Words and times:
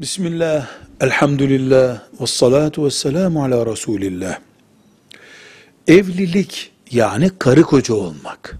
Bismillah, 0.00 0.68
elhamdülillah, 1.00 2.02
ve 2.20 2.26
salatu 2.26 2.84
ve 2.84 2.90
selamu 2.90 3.44
ala 3.44 3.66
Resulillah. 3.66 4.38
Evlilik 5.88 6.72
yani 6.90 7.30
karı 7.38 7.62
koca 7.62 7.94
olmak 7.94 8.58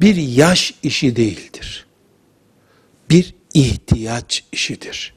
bir 0.00 0.16
yaş 0.16 0.74
işi 0.82 1.16
değildir. 1.16 1.86
Bir 3.10 3.34
ihtiyaç 3.54 4.44
işidir. 4.52 5.14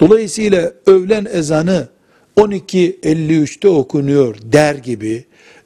Dolayısıyla 0.00 0.72
öğlen 0.86 1.26
ezanı 1.32 1.88
12.53'te 2.36 3.68
okunuyor 3.68 4.36
der 4.42 4.74
gibi 4.74 5.24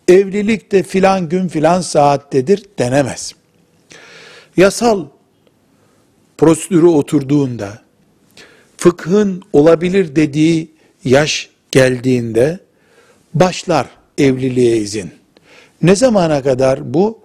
evlilik 0.08 0.72
de 0.72 0.82
filan 0.82 1.28
gün 1.28 1.48
filan 1.48 1.80
saattedir 1.80 2.64
denemez. 2.78 3.34
Yasal 4.56 5.06
prosedürü 6.38 6.86
oturduğunda, 6.86 7.82
fıkhın 8.76 9.42
olabilir 9.52 10.16
dediği 10.16 10.70
yaş 11.04 11.50
geldiğinde 11.70 12.58
başlar 13.34 13.86
evliliğe 14.18 14.76
izin. 14.76 15.10
Ne 15.82 15.96
zamana 15.96 16.42
kadar 16.42 16.94
bu? 16.94 17.24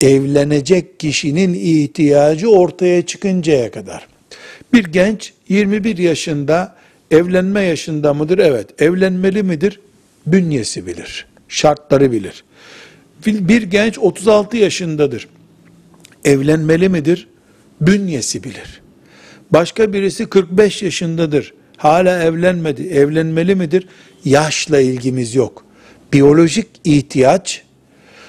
Evlenecek 0.00 1.00
kişinin 1.00 1.54
ihtiyacı 1.54 2.50
ortaya 2.50 3.06
çıkıncaya 3.06 3.70
kadar. 3.70 4.06
Bir 4.72 4.84
genç 4.84 5.32
21 5.48 5.98
yaşında 5.98 6.76
evlenme 7.10 7.62
yaşında 7.62 8.14
mıdır? 8.14 8.38
Evet. 8.38 8.82
Evlenmeli 8.82 9.42
midir? 9.42 9.80
Bünyesi 10.26 10.86
bilir. 10.86 11.26
Şartları 11.48 12.12
bilir. 12.12 12.44
Bir 13.26 13.62
genç 13.62 13.98
36 13.98 14.56
yaşındadır. 14.56 15.28
Evlenmeli 16.24 16.88
midir? 16.88 17.28
Bünyesi 17.80 18.44
bilir. 18.44 18.82
Başka 19.50 19.92
birisi 19.92 20.26
45 20.26 20.82
yaşındadır. 20.82 21.54
Hala 21.76 22.22
evlenmedi. 22.22 22.82
Evlenmeli 22.88 23.54
midir? 23.54 23.88
Yaşla 24.24 24.80
ilgimiz 24.80 25.34
yok. 25.34 25.64
Biyolojik 26.12 26.66
ihtiyaç, 26.84 27.62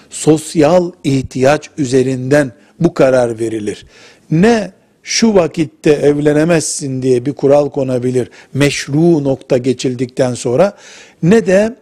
sosyal 0.09 0.91
ihtiyaç 1.03 1.69
üzerinden 1.77 2.51
bu 2.79 2.93
karar 2.93 3.39
verilir. 3.39 3.85
Ne 4.31 4.71
şu 5.03 5.35
vakitte 5.35 5.91
evlenemezsin 5.91 7.01
diye 7.01 7.25
bir 7.25 7.33
kural 7.33 7.69
konabilir. 7.69 8.29
Meşru 8.53 9.23
nokta 9.23 9.57
geçildikten 9.57 10.33
sonra 10.33 10.77
ne 11.23 11.45
de 11.45 11.75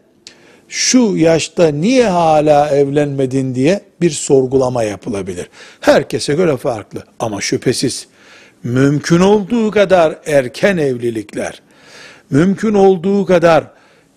şu 0.71 1.17
yaşta 1.17 1.67
niye 1.67 2.07
hala 2.07 2.69
evlenmedin 2.69 3.55
diye 3.55 3.81
bir 4.01 4.09
sorgulama 4.09 4.83
yapılabilir. 4.83 5.49
Herkese 5.81 6.33
göre 6.33 6.57
farklı 6.57 7.03
ama 7.19 7.41
şüphesiz 7.41 8.07
mümkün 8.63 9.19
olduğu 9.19 9.71
kadar 9.71 10.19
erken 10.25 10.77
evlilikler, 10.77 11.61
mümkün 12.29 12.73
olduğu 12.73 13.25
kadar 13.25 13.63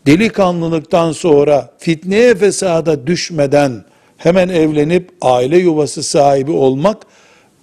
delikanlılıktan 0.06 1.12
sonra 1.12 1.70
fitneye 1.78 2.34
fesada 2.34 3.06
düşmeden 3.06 3.84
hemen 4.16 4.48
evlenip 4.48 5.10
aile 5.20 5.58
yuvası 5.58 6.02
sahibi 6.02 6.50
olmak 6.50 7.02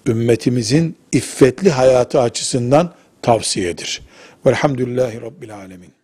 ümmetimizin 0.06 0.96
iffetli 1.12 1.70
hayatı 1.70 2.20
açısından 2.20 2.92
tavsiyedir. 3.22 4.00
Velhamdülillahi 4.46 5.20
Rabbil 5.20 5.54
Alemin. 5.54 6.01